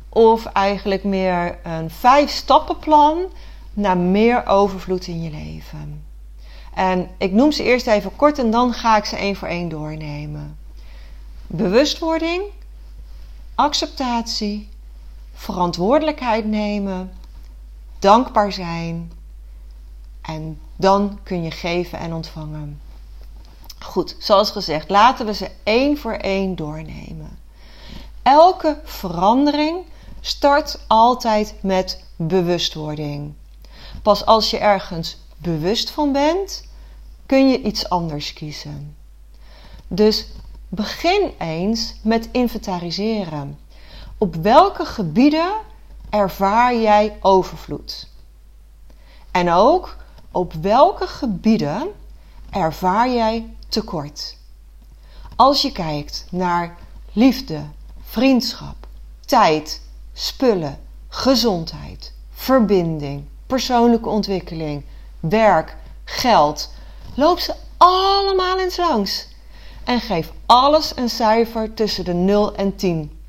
Of 0.10 0.46
eigenlijk 0.46 1.04
meer 1.04 1.60
een 1.64 1.90
vijf 1.90 2.30
stappenplan 2.30 3.26
naar 3.74 3.98
meer 3.98 4.46
overvloed 4.46 5.08
in 5.08 5.24
je 5.24 5.30
leven. 5.30 6.05
En 6.76 7.10
ik 7.18 7.32
noem 7.32 7.52
ze 7.52 7.64
eerst 7.64 7.88
even 7.88 8.16
kort 8.16 8.40
en 8.40 8.52
dan 8.52 8.74
ga 8.74 8.98
ik 8.98 9.06
ze 9.06 9.16
één 9.16 9.36
voor 9.36 9.48
één 9.48 9.70
doornemen. 9.70 10.58
Bewustwording, 11.48 12.44
acceptatie, 13.56 14.70
verantwoordelijkheid 15.34 16.46
nemen, 16.46 17.14
dankbaar 18.00 18.52
zijn 18.52 19.12
en 20.22 20.60
dan 20.76 21.20
kun 21.24 21.44
je 21.44 21.52
geven 21.52 22.00
en 22.00 22.14
ontvangen. 22.14 22.82
Goed, 23.80 24.16
zoals 24.20 24.52
gezegd, 24.52 24.90
laten 24.90 25.26
we 25.26 25.34
ze 25.34 25.52
één 25.64 25.98
voor 25.98 26.14
één 26.14 26.56
doornemen. 26.56 27.40
Elke 28.24 28.80
verandering 28.84 29.86
start 30.22 30.80
altijd 30.88 31.56
met 31.62 32.04
bewustwording. 32.16 33.34
Pas 34.02 34.26
als 34.26 34.50
je 34.50 34.58
ergens 34.58 35.18
bewust 35.46 35.90
van 35.90 36.12
bent, 36.12 36.64
kun 37.26 37.50
je 37.50 37.62
iets 37.62 37.90
anders 37.90 38.34
kiezen. 38.34 38.96
Dus 39.88 40.28
begin 40.70 41.32
eens 41.40 41.96
met 42.02 42.30
inventariseren. 42.32 43.60
Op 44.18 44.36
welke 44.36 44.86
gebieden 44.86 45.54
ervaar 46.10 46.76
jij 46.76 47.18
overvloed? 47.22 48.08
En 49.32 49.52
ook 49.52 49.98
op 50.32 50.54
welke 50.54 51.08
gebieden 51.08 51.88
ervaar 52.50 53.10
jij 53.10 53.56
tekort? 53.68 54.38
Als 55.36 55.62
je 55.62 55.72
kijkt 55.72 56.26
naar 56.32 56.78
liefde, 57.14 57.62
vriendschap, 58.02 58.88
tijd, 59.26 59.82
spullen, 60.14 60.80
gezondheid, 61.08 62.14
verbinding, 62.32 63.24
persoonlijke 63.48 64.10
ontwikkeling, 64.10 64.84
werk, 65.30 65.76
geld, 66.04 66.70
loop 67.16 67.40
ze 67.40 67.54
allemaal 67.78 68.60
eens 68.60 68.78
langs 68.78 69.28
en 69.84 70.00
geef 70.00 70.32
alles 70.46 70.92
een 70.96 71.10
cijfer 71.10 71.74
tussen 71.74 72.06
de 72.06 72.14
0 72.14 72.56
en 72.56 72.76
10, 72.76 73.20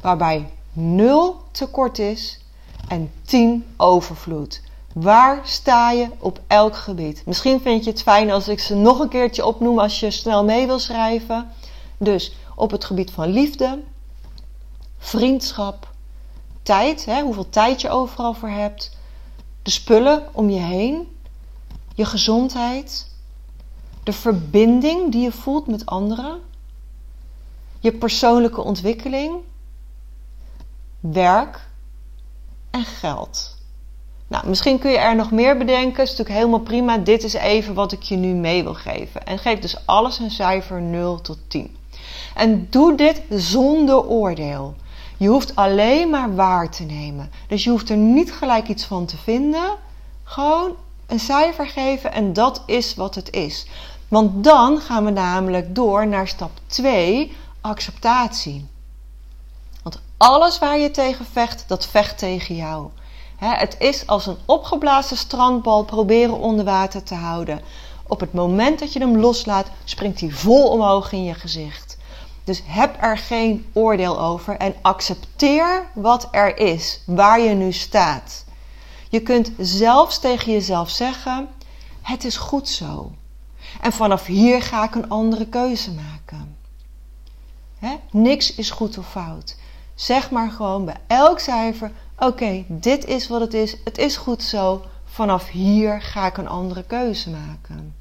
waarbij 0.00 0.48
0 0.72 1.40
tekort 1.50 1.98
is 1.98 2.40
en 2.88 3.12
10 3.24 3.66
overvloed. 3.76 4.62
Waar 4.92 5.40
sta 5.44 5.90
je 5.90 6.08
op 6.18 6.40
elk 6.46 6.76
gebied? 6.76 7.22
Misschien 7.26 7.60
vind 7.60 7.84
je 7.84 7.90
het 7.90 8.02
fijn 8.02 8.30
als 8.30 8.48
ik 8.48 8.60
ze 8.60 8.74
nog 8.74 8.98
een 8.98 9.08
keertje 9.08 9.46
opnoem 9.46 9.78
als 9.78 10.00
je 10.00 10.10
snel 10.10 10.44
mee 10.44 10.66
wil 10.66 10.78
schrijven. 10.78 11.50
Dus 11.98 12.34
op 12.54 12.70
het 12.70 12.84
gebied 12.84 13.10
van 13.10 13.28
liefde, 13.28 13.82
vriendschap, 14.98 15.88
tijd, 16.62 17.04
hè, 17.04 17.22
hoeveel 17.22 17.48
tijd 17.48 17.80
je 17.80 17.88
overal 17.90 18.34
voor 18.34 18.48
hebt, 18.48 18.96
de 19.62 19.70
spullen 19.70 20.28
om 20.32 20.50
je 20.50 20.58
heen, 20.58 21.08
je 22.00 22.06
gezondheid, 22.06 23.06
de 24.02 24.12
verbinding 24.12 25.12
die 25.12 25.22
je 25.22 25.32
voelt 25.32 25.66
met 25.66 25.86
anderen, 25.86 26.40
je 27.80 27.92
persoonlijke 27.92 28.60
ontwikkeling, 28.60 29.34
werk 31.00 31.68
en 32.70 32.84
geld. 32.84 33.56
Nou, 34.28 34.48
misschien 34.48 34.78
kun 34.78 34.90
je 34.90 34.98
er 34.98 35.16
nog 35.16 35.30
meer 35.30 35.56
bedenken. 35.56 35.96
Dat 35.96 36.04
is 36.04 36.10
natuurlijk 36.10 36.38
helemaal 36.38 36.60
prima. 36.60 36.98
Dit 36.98 37.22
is 37.22 37.32
even 37.32 37.74
wat 37.74 37.92
ik 37.92 38.02
je 38.02 38.16
nu 38.16 38.34
mee 38.34 38.62
wil 38.62 38.74
geven. 38.74 39.26
En 39.26 39.38
geef 39.38 39.58
dus 39.58 39.86
alles 39.86 40.18
een 40.18 40.30
cijfer 40.30 40.80
0 40.80 41.20
tot 41.20 41.38
10. 41.48 41.76
En 42.34 42.66
doe 42.70 42.94
dit 42.94 43.22
zonder 43.30 44.04
oordeel. 44.04 44.74
Je 45.16 45.28
hoeft 45.28 45.56
alleen 45.56 46.10
maar 46.10 46.34
waar 46.34 46.70
te 46.70 46.82
nemen. 46.82 47.30
Dus 47.48 47.64
je 47.64 47.70
hoeft 47.70 47.90
er 47.90 47.96
niet 47.96 48.32
gelijk 48.32 48.68
iets 48.68 48.84
van 48.84 49.06
te 49.06 49.16
vinden. 49.16 49.76
Gewoon 50.22 50.76
een 51.10 51.20
cijfer 51.20 51.66
geven 51.66 52.12
en 52.12 52.32
dat 52.32 52.62
is 52.66 52.94
wat 52.94 53.14
het 53.14 53.32
is. 53.32 53.66
Want 54.08 54.44
dan 54.44 54.80
gaan 54.80 55.04
we 55.04 55.10
namelijk 55.10 55.74
door 55.74 56.06
naar 56.06 56.28
stap 56.28 56.50
2, 56.66 57.36
acceptatie. 57.60 58.66
Want 59.82 60.00
alles 60.16 60.58
waar 60.58 60.78
je 60.78 60.90
tegen 60.90 61.26
vecht, 61.32 61.64
dat 61.66 61.86
vecht 61.86 62.18
tegen 62.18 62.56
jou. 62.56 62.88
het 63.36 63.76
is 63.78 64.06
als 64.06 64.26
een 64.26 64.38
opgeblazen 64.44 65.16
strandbal 65.16 65.84
proberen 65.84 66.38
onder 66.38 66.64
water 66.64 67.02
te 67.02 67.14
houden. 67.14 67.60
Op 68.06 68.20
het 68.20 68.32
moment 68.32 68.78
dat 68.78 68.92
je 68.92 68.98
hem 68.98 69.18
loslaat, 69.18 69.66
springt 69.84 70.20
hij 70.20 70.30
vol 70.30 70.68
omhoog 70.68 71.12
in 71.12 71.24
je 71.24 71.34
gezicht. 71.34 71.96
Dus 72.44 72.62
heb 72.66 72.96
er 73.00 73.18
geen 73.18 73.66
oordeel 73.72 74.20
over 74.20 74.56
en 74.56 74.74
accepteer 74.82 75.86
wat 75.94 76.28
er 76.30 76.58
is, 76.58 77.00
waar 77.06 77.40
je 77.40 77.54
nu 77.54 77.72
staat. 77.72 78.39
Je 79.10 79.20
kunt 79.20 79.52
zelfs 79.58 80.18
tegen 80.18 80.52
jezelf 80.52 80.90
zeggen: 80.90 81.48
Het 82.02 82.24
is 82.24 82.36
goed 82.36 82.68
zo. 82.68 83.12
En 83.80 83.92
vanaf 83.92 84.26
hier 84.26 84.62
ga 84.62 84.84
ik 84.84 84.94
een 84.94 85.08
andere 85.08 85.46
keuze 85.46 85.92
maken. 85.92 86.56
Niks 88.10 88.54
is 88.54 88.70
goed 88.70 88.98
of 88.98 89.10
fout. 89.10 89.56
Zeg 89.94 90.30
maar 90.30 90.50
gewoon 90.50 90.84
bij 90.84 90.96
elk 91.06 91.38
cijfer: 91.38 91.92
Oké, 92.18 92.64
dit 92.68 93.04
is 93.04 93.28
wat 93.28 93.40
het 93.40 93.54
is. 93.54 93.76
Het 93.84 93.98
is 93.98 94.16
goed 94.16 94.42
zo. 94.42 94.84
Vanaf 95.04 95.48
hier 95.48 96.02
ga 96.02 96.26
ik 96.26 96.36
een 96.36 96.48
andere 96.48 96.82
keuze 96.82 97.30
maken. 97.30 97.94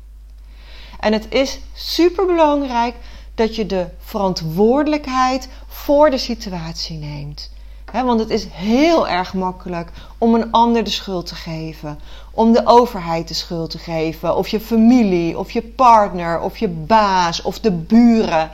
En 0.99 1.13
het 1.13 1.25
is 1.29 1.59
super 1.73 2.25
belangrijk 2.25 2.95
dat 3.35 3.55
je 3.55 3.65
de 3.65 3.87
verantwoordelijkheid 3.99 5.49
voor 5.67 6.09
de 6.09 6.17
situatie 6.17 6.97
neemt. 6.97 7.51
Want 7.91 8.19
het 8.19 8.29
is 8.29 8.47
heel 8.51 9.07
erg 9.07 9.33
makkelijk 9.33 9.91
om 10.17 10.35
een 10.35 10.51
ander 10.51 10.83
de 10.83 10.89
schuld 10.89 11.25
te 11.25 11.35
geven. 11.35 11.99
Om 12.31 12.51
de 12.51 12.65
overheid 12.65 13.27
de 13.27 13.33
schuld 13.33 13.69
te 13.69 13.77
geven. 13.77 14.35
Of 14.35 14.47
je 14.47 14.59
familie, 14.59 15.37
of 15.37 15.51
je 15.51 15.61
partner, 15.61 16.39
of 16.39 16.57
je 16.57 16.67
baas, 16.67 17.41
of 17.41 17.59
de 17.59 17.71
buren. 17.71 18.51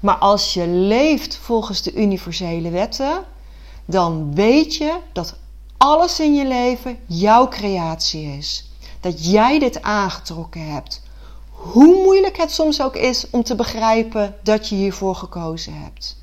Maar 0.00 0.16
als 0.16 0.54
je 0.54 0.66
leeft 0.68 1.36
volgens 1.36 1.82
de 1.82 1.94
universele 1.94 2.70
wetten, 2.70 3.24
dan 3.84 4.34
weet 4.34 4.74
je 4.74 4.96
dat 5.12 5.36
alles 5.76 6.20
in 6.20 6.34
je 6.34 6.46
leven 6.46 6.98
jouw 7.06 7.48
creatie 7.48 8.36
is. 8.36 8.70
Dat 9.00 9.30
jij 9.30 9.58
dit 9.58 9.82
aangetrokken 9.82 10.72
hebt. 10.72 11.02
Hoe 11.50 12.02
moeilijk 12.02 12.36
het 12.36 12.50
soms 12.50 12.82
ook 12.82 12.96
is 12.96 13.30
om 13.30 13.42
te 13.42 13.54
begrijpen 13.54 14.34
dat 14.42 14.68
je 14.68 14.74
hiervoor 14.74 15.14
gekozen 15.14 15.82
hebt. 15.82 16.17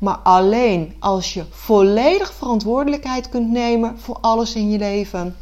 Maar 0.00 0.16
alleen 0.16 0.94
als 0.98 1.34
je 1.34 1.44
volledig 1.50 2.32
verantwoordelijkheid 2.32 3.28
kunt 3.28 3.50
nemen 3.50 3.98
voor 3.98 4.18
alles 4.20 4.54
in 4.54 4.70
je 4.70 4.78
leven, 4.78 5.36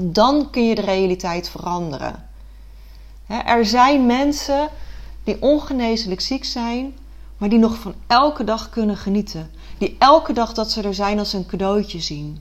dan 0.00 0.50
kun 0.50 0.68
je 0.68 0.74
de 0.74 0.80
realiteit 0.80 1.48
veranderen. 1.48 2.28
Er 3.26 3.66
zijn 3.66 4.06
mensen 4.06 4.68
die 5.24 5.42
ongeneeslijk 5.42 6.20
ziek 6.20 6.44
zijn, 6.44 6.94
maar 7.36 7.48
die 7.48 7.58
nog 7.58 7.76
van 7.78 7.94
elke 8.06 8.44
dag 8.44 8.70
kunnen 8.70 8.96
genieten. 8.96 9.50
die 9.78 9.96
elke 9.98 10.32
dag 10.32 10.52
dat 10.52 10.70
ze 10.70 10.82
er 10.82 10.94
zijn 10.94 11.18
als 11.18 11.32
een 11.32 11.46
cadeautje 11.46 12.00
zien. 12.00 12.38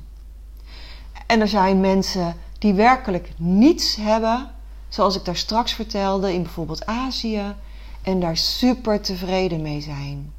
En 1.28 1.42
er 1.42 1.48
zijn 1.48 1.80
mensen 1.80 2.36
die 2.60 2.74
werkelijk 2.74 3.30
niets 3.38 3.96
hebben, 3.96 4.52
zoals 4.90 5.16
ik 5.16 5.26
daar 5.26 5.36
straks 5.36 5.72
vertelde 5.72 6.34
in 6.34 6.42
bijvoorbeeld 6.42 6.86
Azië, 6.86 7.56
en 8.02 8.20
daar 8.20 8.38
super 8.38 9.02
tevreden 9.02 9.62
mee 9.62 9.82
zijn. 9.82 10.34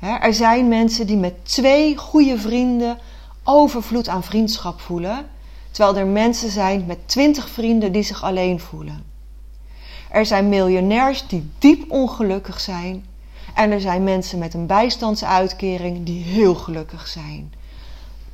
Er 0.00 0.34
zijn 0.34 0.68
mensen 0.68 1.06
die 1.06 1.16
met 1.16 1.34
twee 1.42 1.96
goede 1.96 2.38
vrienden 2.38 2.98
overvloed 3.44 4.08
aan 4.08 4.24
vriendschap 4.24 4.80
voelen, 4.80 5.26
terwijl 5.70 5.96
er 5.96 6.06
mensen 6.06 6.50
zijn 6.50 6.86
met 6.86 7.08
twintig 7.08 7.48
vrienden 7.48 7.92
die 7.92 8.02
zich 8.02 8.22
alleen 8.22 8.60
voelen. 8.60 9.04
Er 10.10 10.26
zijn 10.26 10.48
miljonairs 10.48 11.26
die 11.26 11.50
diep 11.58 11.90
ongelukkig 11.90 12.60
zijn. 12.60 13.06
En 13.54 13.70
er 13.70 13.80
zijn 13.80 14.04
mensen 14.04 14.38
met 14.38 14.54
een 14.54 14.66
bijstandsuitkering 14.66 16.06
die 16.06 16.24
heel 16.24 16.54
gelukkig 16.54 17.06
zijn. 17.06 17.52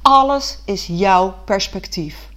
Alles 0.02 0.58
is 0.64 0.86
jouw 0.86 1.34
perspectief. 1.44 2.28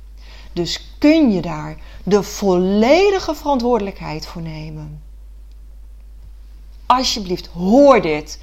Dus 0.53 0.96
kun 0.98 1.31
je 1.31 1.41
daar 1.41 1.77
de 2.03 2.24
volledige 2.24 3.36
verantwoordelijkheid 3.36 4.25
voor 4.25 4.41
nemen. 4.41 5.01
Alsjeblieft, 6.86 7.48
hoor 7.48 8.01
dit. 8.01 8.39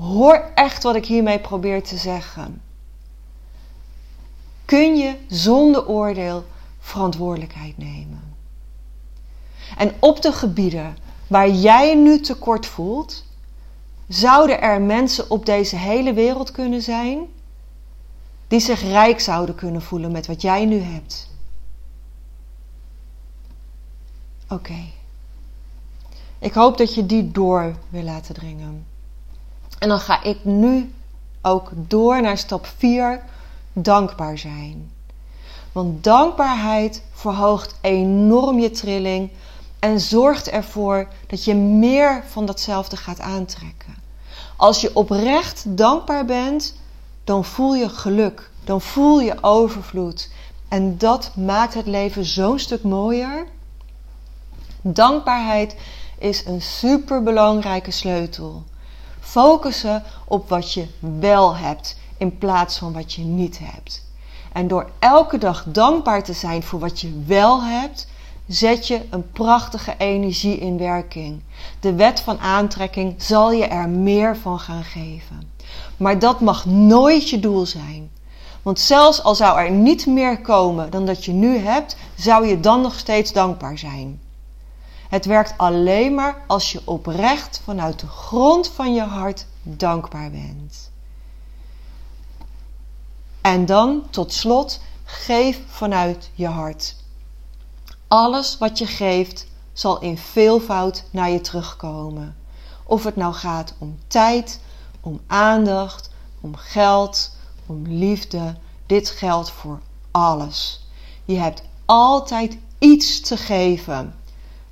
Hoor 0.00 0.50
echt 0.54 0.82
wat 0.82 0.94
ik 0.94 1.06
hiermee 1.06 1.38
probeer 1.38 1.82
te 1.82 1.96
zeggen. 1.96 2.62
Kun 4.64 4.96
je 4.96 5.16
zonder 5.28 5.88
oordeel 5.88 6.44
verantwoordelijkheid 6.78 7.78
nemen? 7.78 8.34
En 9.76 9.92
op 9.98 10.22
de 10.22 10.32
gebieden 10.32 10.96
waar 11.26 11.48
jij 11.48 11.94
nu 11.94 12.20
tekort 12.20 12.66
voelt, 12.66 13.24
zouden 14.08 14.60
er 14.60 14.80
mensen 14.80 15.30
op 15.30 15.46
deze 15.46 15.76
hele 15.76 16.12
wereld 16.12 16.50
kunnen 16.50 16.82
zijn 16.82 17.26
die 18.48 18.60
zich 18.60 18.82
rijk 18.82 19.20
zouden 19.20 19.54
kunnen 19.54 19.82
voelen 19.82 20.12
met 20.12 20.26
wat 20.26 20.42
jij 20.42 20.64
nu 20.64 20.78
hebt. 20.78 21.30
Oké. 24.48 24.84
Ik 26.38 26.52
hoop 26.52 26.78
dat 26.78 26.94
je 26.94 27.06
die 27.06 27.30
door 27.30 27.74
wil 27.88 28.02
laten 28.02 28.34
dringen. 28.34 28.89
En 29.80 29.88
dan 29.88 30.00
ga 30.00 30.22
ik 30.22 30.44
nu 30.44 30.92
ook 31.42 31.70
door 31.74 32.22
naar 32.22 32.38
stap 32.38 32.66
4, 32.76 33.22
dankbaar 33.72 34.38
zijn. 34.38 34.90
Want 35.72 36.04
dankbaarheid 36.04 37.02
verhoogt 37.12 37.74
enorm 37.80 38.58
je 38.58 38.70
trilling 38.70 39.30
en 39.78 40.00
zorgt 40.00 40.48
ervoor 40.48 41.08
dat 41.26 41.44
je 41.44 41.54
meer 41.54 42.24
van 42.28 42.46
datzelfde 42.46 42.96
gaat 42.96 43.20
aantrekken. 43.20 43.94
Als 44.56 44.80
je 44.80 44.96
oprecht 44.96 45.76
dankbaar 45.76 46.24
bent, 46.24 46.74
dan 47.24 47.44
voel 47.44 47.74
je 47.74 47.88
geluk, 47.88 48.50
dan 48.64 48.80
voel 48.80 49.20
je 49.20 49.42
overvloed. 49.42 50.30
En 50.68 50.98
dat 50.98 51.30
maakt 51.36 51.74
het 51.74 51.86
leven 51.86 52.24
zo'n 52.24 52.58
stuk 52.58 52.82
mooier. 52.82 53.46
Dankbaarheid 54.80 55.76
is 56.18 56.46
een 56.46 56.62
superbelangrijke 56.62 57.90
sleutel. 57.90 58.64
Focussen 59.20 60.02
op 60.24 60.48
wat 60.48 60.72
je 60.72 60.86
wel 61.18 61.56
hebt 61.56 61.98
in 62.16 62.38
plaats 62.38 62.78
van 62.78 62.92
wat 62.92 63.12
je 63.12 63.22
niet 63.22 63.58
hebt. 63.62 64.08
En 64.52 64.68
door 64.68 64.90
elke 64.98 65.38
dag 65.38 65.64
dankbaar 65.66 66.24
te 66.24 66.32
zijn 66.32 66.62
voor 66.62 66.78
wat 66.78 67.00
je 67.00 67.22
wel 67.26 67.62
hebt, 67.62 68.08
zet 68.46 68.86
je 68.86 69.00
een 69.10 69.30
prachtige 69.30 69.94
energie 69.98 70.58
in 70.58 70.78
werking. 70.78 71.40
De 71.80 71.94
wet 71.94 72.20
van 72.20 72.38
aantrekking 72.38 73.14
zal 73.22 73.52
je 73.52 73.64
er 73.64 73.88
meer 73.88 74.36
van 74.36 74.58
gaan 74.58 74.84
geven. 74.84 75.52
Maar 75.96 76.18
dat 76.18 76.40
mag 76.40 76.64
nooit 76.64 77.30
je 77.30 77.40
doel 77.40 77.66
zijn. 77.66 78.10
Want 78.62 78.80
zelfs 78.80 79.22
al 79.22 79.34
zou 79.34 79.58
er 79.58 79.70
niet 79.70 80.06
meer 80.06 80.40
komen 80.40 80.90
dan 80.90 81.06
dat 81.06 81.24
je 81.24 81.32
nu 81.32 81.56
hebt, 81.56 81.96
zou 82.14 82.46
je 82.46 82.60
dan 82.60 82.80
nog 82.80 82.98
steeds 82.98 83.32
dankbaar 83.32 83.78
zijn. 83.78 84.20
Het 85.10 85.24
werkt 85.24 85.54
alleen 85.56 86.14
maar 86.14 86.42
als 86.46 86.72
je 86.72 86.80
oprecht 86.84 87.60
vanuit 87.64 88.00
de 88.00 88.06
grond 88.06 88.68
van 88.68 88.94
je 88.94 89.02
hart 89.02 89.46
dankbaar 89.62 90.30
bent. 90.30 90.90
En 93.40 93.66
dan 93.66 94.02
tot 94.10 94.32
slot, 94.32 94.80
geef 95.04 95.60
vanuit 95.66 96.30
je 96.34 96.46
hart. 96.46 96.96
Alles 98.08 98.58
wat 98.58 98.78
je 98.78 98.86
geeft 98.86 99.46
zal 99.72 100.00
in 100.00 100.18
veelvoud 100.18 101.04
naar 101.10 101.30
je 101.30 101.40
terugkomen. 101.40 102.36
Of 102.84 103.04
het 103.04 103.16
nou 103.16 103.34
gaat 103.34 103.74
om 103.78 103.98
tijd, 104.06 104.60
om 105.00 105.20
aandacht, 105.26 106.10
om 106.40 106.56
geld, 106.56 107.36
om 107.66 107.86
liefde. 107.86 108.56
Dit 108.86 109.10
geldt 109.10 109.50
voor 109.50 109.80
alles. 110.10 110.86
Je 111.24 111.36
hebt 111.36 111.62
altijd 111.84 112.58
iets 112.78 113.20
te 113.20 113.36
geven. 113.36 114.14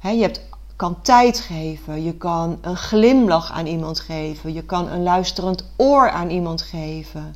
Je 0.00 0.20
hebt, 0.20 0.40
kan 0.76 1.02
tijd 1.02 1.38
geven, 1.38 2.02
je 2.02 2.14
kan 2.14 2.58
een 2.60 2.76
glimlach 2.76 3.52
aan 3.52 3.66
iemand 3.66 4.00
geven, 4.00 4.52
je 4.52 4.62
kan 4.62 4.88
een 4.88 5.02
luisterend 5.02 5.64
oor 5.76 6.10
aan 6.10 6.30
iemand 6.30 6.62
geven. 6.62 7.34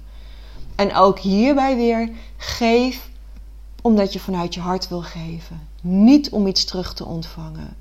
En 0.74 0.94
ook 0.94 1.18
hierbij 1.18 1.76
weer, 1.76 2.10
geef 2.36 3.10
omdat 3.82 4.12
je 4.12 4.20
vanuit 4.20 4.54
je 4.54 4.60
hart 4.60 4.88
wil 4.88 5.02
geven. 5.02 5.60
Niet 5.80 6.30
om 6.30 6.46
iets 6.46 6.64
terug 6.64 6.94
te 6.94 7.04
ontvangen, 7.04 7.76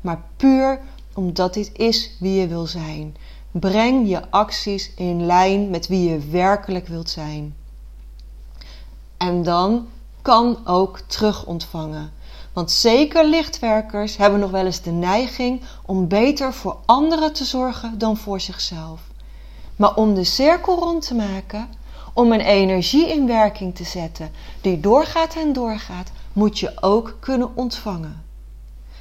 maar 0.00 0.22
puur 0.36 0.80
omdat 1.14 1.54
dit 1.54 1.70
is 1.72 2.16
wie 2.20 2.40
je 2.40 2.46
wil 2.46 2.66
zijn. 2.66 3.16
Breng 3.50 4.08
je 4.08 4.30
acties 4.30 4.92
in 4.96 5.26
lijn 5.26 5.70
met 5.70 5.86
wie 5.86 6.10
je 6.10 6.18
werkelijk 6.18 6.86
wilt 6.86 7.10
zijn. 7.10 7.54
En 9.16 9.42
dan 9.42 9.86
kan 10.26 10.58
ook 10.64 10.98
terug 10.98 11.44
ontvangen. 11.44 12.12
Want 12.52 12.70
zeker 12.70 13.24
lichtwerkers 13.24 14.16
hebben 14.16 14.40
nog 14.40 14.50
wel 14.50 14.64
eens 14.64 14.80
de 14.80 14.90
neiging 14.90 15.62
om 15.84 16.08
beter 16.08 16.52
voor 16.52 16.76
anderen 16.86 17.32
te 17.32 17.44
zorgen 17.44 17.98
dan 17.98 18.16
voor 18.16 18.40
zichzelf. 18.40 19.00
Maar 19.76 19.94
om 19.94 20.14
de 20.14 20.24
cirkel 20.24 20.78
rond 20.78 21.06
te 21.06 21.14
maken, 21.14 21.68
om 22.12 22.32
een 22.32 22.40
energie 22.40 23.08
in 23.08 23.26
werking 23.26 23.74
te 23.74 23.84
zetten 23.84 24.30
die 24.60 24.80
doorgaat 24.80 25.34
en 25.34 25.52
doorgaat, 25.52 26.10
moet 26.32 26.58
je 26.58 26.82
ook 26.82 27.16
kunnen 27.20 27.50
ontvangen. 27.54 28.22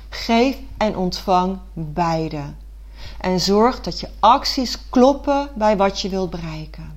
Geef 0.10 0.58
en 0.78 0.98
ontvang 0.98 1.60
beide. 1.74 2.44
En 3.20 3.40
zorg 3.40 3.82
dat 3.82 4.00
je 4.00 4.10
acties 4.20 4.90
kloppen 4.90 5.50
bij 5.56 5.78
wat 5.78 6.02
je 6.02 6.10
wilt 6.10 6.30
bereiken. 6.30 6.95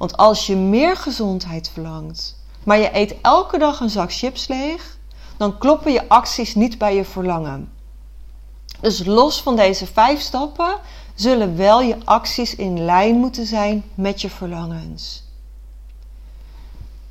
Want 0.00 0.16
als 0.16 0.46
je 0.46 0.56
meer 0.56 0.96
gezondheid 0.96 1.70
verlangt, 1.72 2.36
maar 2.64 2.78
je 2.78 2.96
eet 2.96 3.14
elke 3.20 3.58
dag 3.58 3.80
een 3.80 3.90
zak 3.90 4.12
chips 4.12 4.48
leeg, 4.48 4.98
dan 5.36 5.58
kloppen 5.58 5.92
je 5.92 6.08
acties 6.08 6.54
niet 6.54 6.78
bij 6.78 6.94
je 6.94 7.04
verlangen. 7.04 7.72
Dus 8.80 9.04
los 9.04 9.42
van 9.42 9.56
deze 9.56 9.86
vijf 9.86 10.20
stappen 10.20 10.78
zullen 11.14 11.56
wel 11.56 11.82
je 11.82 11.96
acties 12.04 12.54
in 12.54 12.84
lijn 12.84 13.16
moeten 13.16 13.46
zijn 13.46 13.84
met 13.94 14.20
je 14.20 14.30
verlangens. 14.30 15.24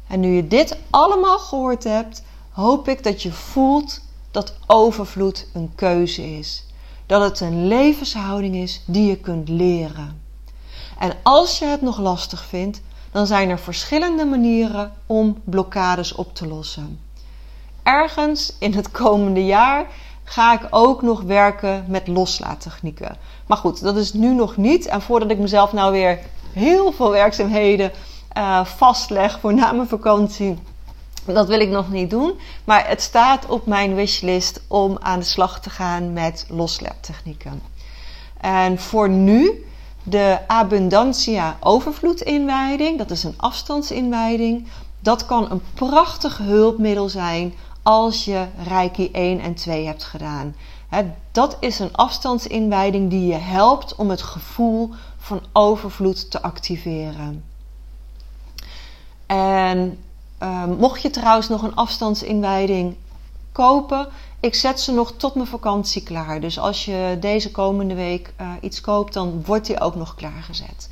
En 0.08 0.20
nu 0.20 0.36
je 0.36 0.48
dit 0.48 0.78
allemaal 0.90 1.40
gehoord 1.40 1.84
hebt, 1.84 2.24
hoop 2.52 2.88
ik 2.88 3.04
dat 3.04 3.22
je 3.22 3.32
voelt 3.32 4.02
dat 4.32 4.54
overvloed 4.66 5.48
een 5.54 5.72
keuze 5.76 6.38
is. 6.38 6.66
Dat 7.06 7.22
het 7.22 7.40
een 7.40 7.68
levenshouding 7.68 8.56
is 8.56 8.82
die 8.86 9.06
je 9.06 9.18
kunt 9.18 9.50
leren. 9.50 10.28
En 11.00 11.14
als 11.24 11.60
je 11.60 11.66
het 11.66 11.82
nog 11.82 12.00
lastig 12.00 12.46
vindt, 12.46 12.82
dan 13.12 13.28
zijn 13.28 13.50
er 13.50 13.60
verschillende 13.60 14.26
manieren 14.26 14.94
om 15.06 15.38
blokkades 15.44 16.16
op 16.16 16.36
te 16.36 16.48
lossen. 16.48 17.00
Ergens 17.84 18.54
in 18.60 18.74
het 18.74 18.92
komende 18.92 19.46
jaar 19.46 19.86
ga 20.24 20.54
ik 20.54 20.68
ook 20.70 21.02
nog 21.02 21.22
werken 21.22 21.86
met 21.88 22.08
loslaattechnieken. 22.08 23.18
Maar 23.46 23.58
goed, 23.58 23.82
dat 23.82 23.96
is 23.96 24.14
nu 24.14 24.34
nog 24.34 24.58
niet. 24.58 24.86
En 24.86 25.02
voordat 25.02 25.32
ik 25.32 25.38
mezelf 25.38 25.74
nou 25.74 25.92
weer 25.92 26.20
heel 26.54 26.92
veel 26.92 27.12
werkzaamheden 27.12 27.92
uh, 28.38 28.66
vastleg 28.66 29.40
voor 29.40 29.54
na 29.54 29.72
mijn 29.72 29.88
vakantie. 29.88 30.58
Dat 31.26 31.48
wil 31.48 31.60
ik 31.60 31.70
nog 31.70 31.90
niet 31.90 32.10
doen. 32.10 32.40
Maar 32.64 32.88
het 32.88 33.02
staat 33.02 33.46
op 33.46 33.66
mijn 33.66 33.96
wishlist 33.96 34.62
om 34.68 34.98
aan 35.02 35.20
de 35.20 35.26
slag 35.26 35.62
te 35.62 35.70
gaan 35.70 36.14
met 36.14 36.46
loslaattechnieken. 36.50 37.62
En 38.38 38.80
voor 38.80 39.10
nu 39.10 39.64
de 40.04 40.40
Abundantia 40.48 41.58
overvloedinwijding. 41.60 42.98
Dat 42.98 43.12
is 43.12 43.24
een 43.24 43.38
afstandsinwijding. 43.38 44.68
Dat 45.00 45.26
kan 45.26 45.52
een 45.52 45.62
prachtig 45.74 46.38
hulpmiddel 46.38 47.10
zijn 47.10 47.54
als 47.84 48.26
je 48.26 48.46
Reiki 48.68 49.12
1 49.12 49.40
en 49.40 49.54
2 49.54 49.86
hebt 49.86 50.04
gedaan. 50.04 50.56
dat 51.32 51.58
is 51.60 51.80
een 51.80 51.96
afstandsinwijding 51.96 53.10
die 53.10 53.28
je 53.28 53.38
helpt 53.38 53.96
om 53.96 54.10
het 54.10 54.22
gevoel 54.22 54.90
van 55.18 55.42
overvloed 55.54 56.32
te 56.32 56.42
activeren. 56.42 57.44
En 59.26 60.04
ehm, 60.38 60.70
mocht 60.70 61.02
je 61.02 61.10
trouwens 61.10 61.48
nog 61.48 61.62
een 61.62 61.76
afstandsinwijding 61.76 62.96
kopen. 63.52 64.08
Ik 64.40 64.56
zet 64.56 64.80
ze 64.80 64.92
nog 64.92 65.12
tot 65.12 65.36
mijn 65.36 65.48
vakantie 65.48 66.04
klaar. 66.04 66.40
Dus 66.40 66.60
als 66.60 66.86
je 66.86 67.18
deze 67.20 67.52
komende 67.52 67.94
week 67.94 68.34
uh, 68.42 68.52
iets 68.62 68.82
koopt, 68.82 69.14
dan 69.14 69.44
wordt 69.46 69.66
die 69.66 69.80
ook 69.80 69.96
nog 69.96 70.16
klaargezet. 70.16 70.90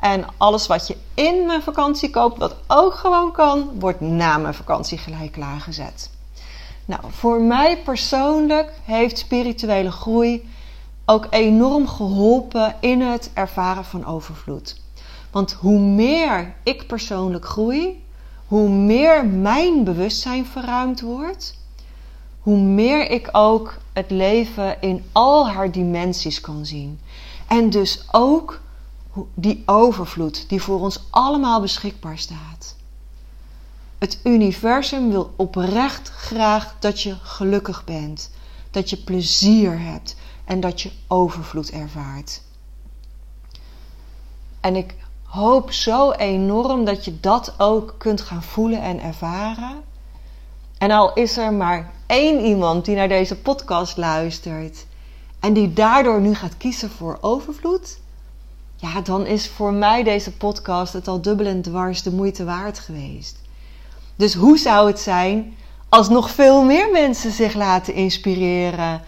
En 0.00 0.24
alles 0.36 0.66
wat 0.66 0.86
je 0.86 0.96
in 1.14 1.46
mijn 1.46 1.62
vakantie 1.62 2.10
koopt, 2.10 2.38
wat 2.38 2.56
ook 2.66 2.94
gewoon 2.94 3.32
kan, 3.32 3.70
wordt 3.78 4.00
na 4.00 4.38
mijn 4.38 4.54
vakantie 4.54 4.98
gelijk 4.98 5.32
klaargezet. 5.32 6.10
Nou, 6.84 7.00
voor 7.08 7.40
mij 7.40 7.78
persoonlijk 7.78 8.72
heeft 8.84 9.18
spirituele 9.18 9.90
groei 9.90 10.48
ook 11.04 11.26
enorm 11.30 11.88
geholpen 11.88 12.76
in 12.80 13.00
het 13.00 13.30
ervaren 13.34 13.84
van 13.84 14.06
overvloed. 14.06 14.80
Want 15.30 15.52
hoe 15.52 15.78
meer 15.78 16.54
ik 16.62 16.86
persoonlijk 16.86 17.44
groei, 17.44 18.04
hoe 18.46 18.68
meer 18.68 19.26
mijn 19.26 19.84
bewustzijn 19.84 20.46
verruimd 20.46 21.00
wordt, 21.00 21.58
hoe 22.46 22.58
meer 22.58 23.10
ik 23.10 23.28
ook 23.32 23.76
het 23.92 24.10
leven 24.10 24.80
in 24.80 25.04
al 25.12 25.48
haar 25.48 25.72
dimensies 25.72 26.40
kan 26.40 26.66
zien. 26.66 27.00
En 27.46 27.70
dus 27.70 28.04
ook 28.10 28.60
die 29.34 29.62
overvloed 29.66 30.48
die 30.48 30.62
voor 30.62 30.80
ons 30.80 31.00
allemaal 31.10 31.60
beschikbaar 31.60 32.18
staat. 32.18 32.76
Het 33.98 34.20
universum 34.24 35.10
wil 35.10 35.32
oprecht 35.36 36.08
graag 36.08 36.76
dat 36.78 37.00
je 37.00 37.16
gelukkig 37.22 37.84
bent, 37.84 38.30
dat 38.70 38.90
je 38.90 38.96
plezier 38.96 39.80
hebt 39.80 40.16
en 40.44 40.60
dat 40.60 40.82
je 40.82 40.90
overvloed 41.06 41.70
ervaart. 41.70 42.42
En 44.60 44.76
ik 44.76 44.94
hoop 45.22 45.72
zo 45.72 46.10
enorm 46.10 46.84
dat 46.84 47.04
je 47.04 47.20
dat 47.20 47.54
ook 47.58 47.94
kunt 47.98 48.20
gaan 48.20 48.42
voelen 48.42 48.82
en 48.82 49.00
ervaren. 49.00 49.82
En 50.78 50.90
al 50.90 51.12
is 51.12 51.36
er 51.36 51.52
maar 51.52 51.94
één 52.06 52.44
iemand 52.44 52.84
die 52.84 52.96
naar 52.96 53.08
deze 53.08 53.36
podcast 53.36 53.96
luistert 53.96 54.86
en 55.40 55.52
die 55.52 55.72
daardoor 55.72 56.20
nu 56.20 56.34
gaat 56.34 56.56
kiezen 56.56 56.90
voor 56.90 57.18
overvloed, 57.20 57.98
ja, 58.76 59.00
dan 59.00 59.26
is 59.26 59.48
voor 59.48 59.72
mij 59.72 60.02
deze 60.02 60.32
podcast 60.32 60.92
het 60.92 61.08
al 61.08 61.20
dubbel 61.20 61.46
en 61.46 61.62
dwars 61.62 62.02
de 62.02 62.10
moeite 62.10 62.44
waard 62.44 62.78
geweest. 62.78 63.40
Dus 64.16 64.34
hoe 64.34 64.58
zou 64.58 64.86
het 64.86 65.00
zijn 65.00 65.56
als 65.88 66.08
nog 66.08 66.30
veel 66.30 66.64
meer 66.64 66.90
mensen 66.90 67.32
zich 67.32 67.54
laten 67.54 67.94
inspireren 67.94 69.02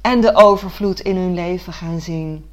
en 0.00 0.20
de 0.20 0.34
overvloed 0.34 1.00
in 1.00 1.16
hun 1.16 1.34
leven 1.34 1.72
gaan 1.72 2.00
zien? 2.00 2.44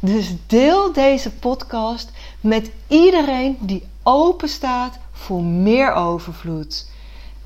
Dus 0.00 0.34
deel 0.46 0.92
deze 0.92 1.30
podcast 1.30 2.10
met 2.40 2.70
iedereen 2.88 3.56
die 3.60 3.86
open 4.02 4.48
staat 4.48 4.98
voor 5.12 5.42
meer 5.42 5.92
overvloed. 5.92 6.90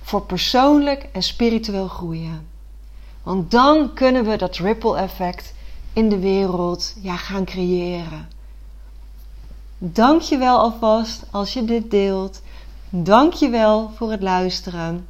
Voor 0.07 0.23
persoonlijk 0.23 1.09
en 1.13 1.23
spiritueel 1.23 1.89
groeien. 1.89 2.49
Want 3.23 3.51
dan 3.51 3.95
kunnen 3.95 4.25
we 4.25 4.37
dat 4.37 4.57
ripple 4.57 4.97
effect 4.97 5.55
in 5.93 6.09
de 6.09 6.19
wereld 6.19 6.95
ja, 7.01 7.17
gaan 7.17 7.45
creëren. 7.45 8.29
Dank 9.79 10.21
je 10.21 10.39
wel 10.39 10.59
alvast 10.59 11.23
als 11.31 11.53
je 11.53 11.65
dit 11.65 11.91
deelt. 11.91 12.43
Dank 12.89 13.33
je 13.33 13.49
wel 13.49 13.91
voor 13.97 14.11
het 14.11 14.23
luisteren. 14.23 15.07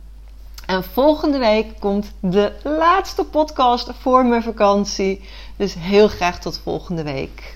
En 0.67 0.85
volgende 0.85 1.39
week 1.39 1.81
komt 1.81 2.13
de 2.21 2.53
laatste 2.63 3.25
podcast 3.25 3.91
voor 4.01 4.25
mijn 4.25 4.43
vakantie. 4.43 5.25
Dus 5.57 5.75
heel 5.75 6.09
graag 6.09 6.41
tot 6.41 6.59
volgende 6.59 7.03
week. 7.03 7.56